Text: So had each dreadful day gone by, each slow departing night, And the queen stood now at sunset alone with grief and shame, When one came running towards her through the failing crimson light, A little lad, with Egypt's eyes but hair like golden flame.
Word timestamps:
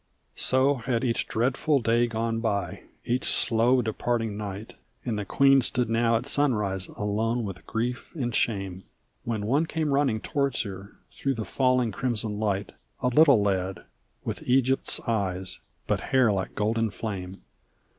So 0.41 0.77
had 0.77 1.03
each 1.03 1.27
dreadful 1.27 1.79
day 1.79 2.07
gone 2.07 2.39
by, 2.39 2.85
each 3.05 3.25
slow 3.25 3.83
departing 3.83 4.35
night, 4.35 4.73
And 5.05 5.19
the 5.19 5.25
queen 5.25 5.61
stood 5.61 5.91
now 5.91 6.15
at 6.15 6.25
sunset 6.25 6.97
alone 6.97 7.43
with 7.43 7.67
grief 7.67 8.15
and 8.15 8.33
shame, 8.33 8.83
When 9.25 9.45
one 9.45 9.67
came 9.67 9.93
running 9.93 10.19
towards 10.19 10.63
her 10.63 10.93
through 11.11 11.35
the 11.35 11.45
failing 11.45 11.91
crimson 11.91 12.39
light, 12.39 12.71
A 13.01 13.09
little 13.09 13.43
lad, 13.43 13.83
with 14.23 14.41
Egypt's 14.41 14.99
eyes 15.01 15.59
but 15.85 15.99
hair 16.01 16.31
like 16.31 16.55
golden 16.55 16.89
flame. 16.89 17.43